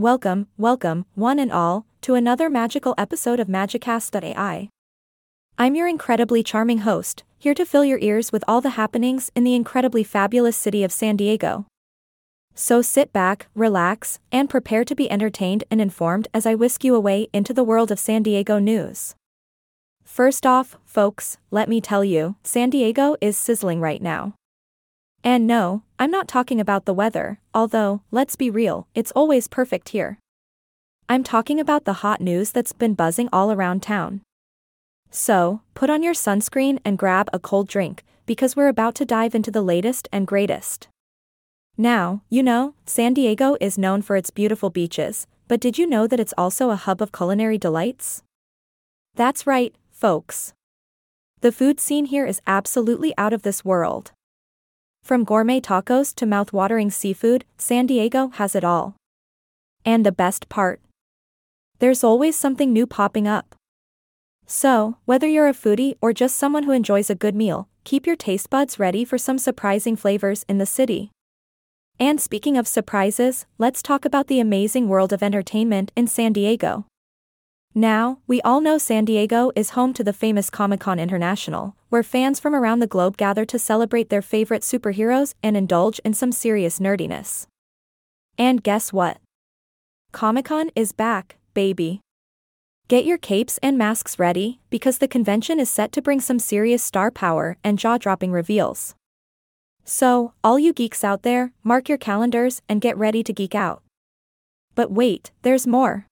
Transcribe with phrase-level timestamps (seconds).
[0.00, 4.70] Welcome, welcome, one and all, to another magical episode of Magicast.ai.
[5.58, 9.44] I'm your incredibly charming host, here to fill your ears with all the happenings in
[9.44, 11.66] the incredibly fabulous city of San Diego.
[12.54, 16.94] So sit back, relax, and prepare to be entertained and informed as I whisk you
[16.94, 19.14] away into the world of San Diego news.
[20.02, 24.32] First off, folks, let me tell you, San Diego is sizzling right now.
[25.22, 29.90] And no, I'm not talking about the weather, although, let's be real, it's always perfect
[29.90, 30.18] here.
[31.08, 34.22] I'm talking about the hot news that's been buzzing all around town.
[35.10, 39.34] So, put on your sunscreen and grab a cold drink, because we're about to dive
[39.34, 40.88] into the latest and greatest.
[41.76, 46.06] Now, you know, San Diego is known for its beautiful beaches, but did you know
[46.06, 48.22] that it's also a hub of culinary delights?
[49.16, 50.54] That's right, folks.
[51.40, 54.12] The food scene here is absolutely out of this world.
[55.02, 58.94] From gourmet tacos to mouth-watering seafood, San Diego has it all.
[59.84, 60.80] And the best part?
[61.78, 63.54] There's always something new popping up.
[64.46, 68.16] So, whether you're a foodie or just someone who enjoys a good meal, keep your
[68.16, 71.10] taste buds ready for some surprising flavors in the city.
[71.98, 76.86] And speaking of surprises, let's talk about the amazing world of entertainment in San Diego.
[77.74, 82.02] Now, we all know San Diego is home to the famous Comic Con International, where
[82.02, 86.32] fans from around the globe gather to celebrate their favorite superheroes and indulge in some
[86.32, 87.46] serious nerdiness.
[88.36, 89.18] And guess what?
[90.10, 92.00] Comic Con is back, baby.
[92.88, 96.82] Get your capes and masks ready, because the convention is set to bring some serious
[96.82, 98.96] star power and jaw dropping reveals.
[99.84, 103.84] So, all you geeks out there, mark your calendars and get ready to geek out.
[104.74, 106.06] But wait, there's more.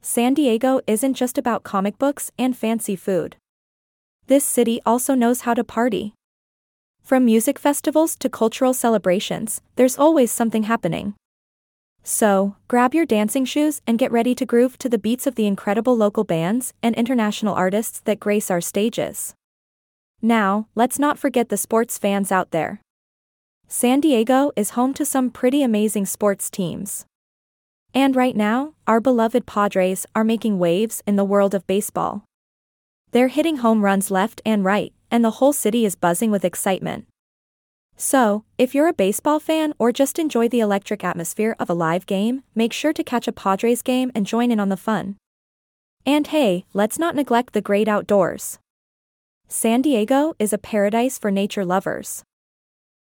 [0.00, 3.36] San Diego isn't just about comic books and fancy food.
[4.26, 6.14] This city also knows how to party.
[7.02, 11.14] From music festivals to cultural celebrations, there's always something happening.
[12.02, 15.46] So, grab your dancing shoes and get ready to groove to the beats of the
[15.46, 19.34] incredible local bands and international artists that grace our stages.
[20.22, 22.80] Now, let's not forget the sports fans out there.
[23.66, 27.04] San Diego is home to some pretty amazing sports teams.
[27.94, 32.24] And right now, our beloved Padres are making waves in the world of baseball.
[33.12, 37.06] They're hitting home runs left and right, and the whole city is buzzing with excitement.
[37.96, 42.06] So, if you're a baseball fan or just enjoy the electric atmosphere of a live
[42.06, 45.16] game, make sure to catch a Padres game and join in on the fun.
[46.06, 48.58] And hey, let's not neglect the great outdoors.
[49.48, 52.22] San Diego is a paradise for nature lovers.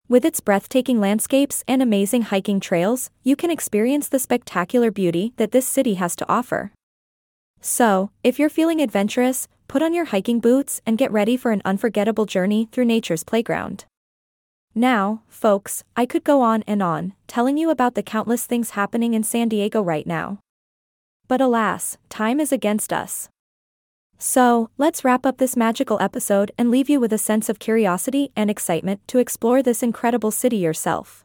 [0.09, 5.51] With its breathtaking landscapes and amazing hiking trails, you can experience the spectacular beauty that
[5.51, 6.71] this city has to offer.
[7.61, 11.61] So, if you're feeling adventurous, put on your hiking boots and get ready for an
[11.65, 13.85] unforgettable journey through nature's playground.
[14.77, 19.13] Now, folks, I could go on and on, telling you about the countless things happening
[19.13, 20.39] in San Diego right now.
[21.27, 23.29] But alas, time is against us.
[24.19, 28.33] So, let's wrap up this magical episode and leave you with a sense of curiosity
[28.35, 31.25] and excitement to explore this incredible city yourself.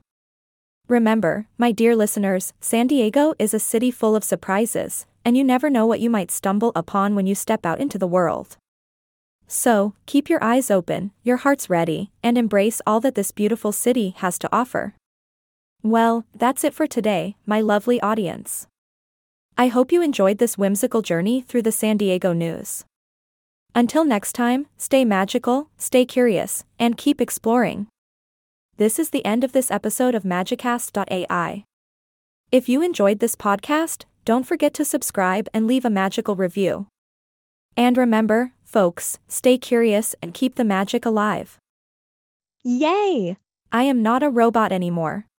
[0.90, 5.70] Remember, my dear listeners, San Diego is a city full of surprises, and you never
[5.70, 8.58] know what you might stumble upon when you step out into the world.
[9.48, 14.16] So, keep your eyes open, your hearts ready, and embrace all that this beautiful city
[14.18, 14.96] has to offer.
[15.82, 18.68] Well, that's it for today, my lovely audience.
[19.58, 22.86] I hope you enjoyed this whimsical journey through the San Diego news.
[23.76, 27.88] Until next time, stay magical, stay curious, and keep exploring.
[28.78, 31.64] This is the end of this episode of Magicast.ai.
[32.52, 36.88] If you enjoyed this podcast, don't forget to subscribe and leave a magical review.
[37.78, 41.58] And remember, folks, stay curious and keep the magic alive.
[42.64, 43.38] Yay!
[43.72, 45.26] I am not a robot anymore.